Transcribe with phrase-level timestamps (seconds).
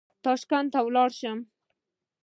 [0.23, 1.39] تاشکند ته ولاړ شم.